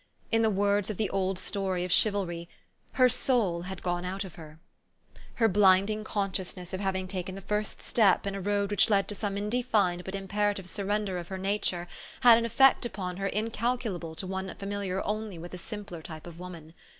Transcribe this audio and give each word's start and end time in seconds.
In 0.31 0.41
the 0.41 0.49
words 0.49 0.89
of 0.89 0.97
the 0.97 1.11
old 1.11 1.37
story 1.37 1.85
of 1.85 1.91
chivalry," 1.91 2.49
her 2.93 3.07
soul 3.07 3.61
had 3.69 3.83
gone 3.83 4.03
out 4.03 4.23
of 4.23 4.33
her." 4.33 4.57
Her 5.35 5.47
blinding 5.47 6.03
consciousness 6.03 6.73
of 6.73 6.79
having 6.79 7.07
taken 7.07 7.35
the 7.35 7.41
first 7.41 7.83
step 7.83 8.25
in 8.25 8.33
a 8.33 8.41
road 8.41 8.71
which 8.71 8.89
led 8.89 9.07
to 9.09 9.13
some 9.13 9.37
indefined 9.37 10.03
but 10.03 10.15
im 10.15 10.23
THE 10.25 10.29
STOKY 10.33 10.41
OF 10.41 10.49
AVIS. 10.61 10.77
185 10.79 10.83
perative 10.87 10.89
surrender 10.89 11.17
of 11.19 11.27
her 11.27 11.37
nature 11.37 11.87
had 12.21 12.39
an 12.39 12.45
effect 12.45 12.83
upon 12.83 13.17
her 13.17 13.27
incalculable 13.27 14.15
to 14.15 14.25
one 14.25 14.51
familiar 14.55 15.03
only 15.05 15.37
with 15.37 15.53
a 15.53 15.59
simpler 15.59 16.01
type 16.01 16.25
of 16.25 16.39
woman. 16.39 16.73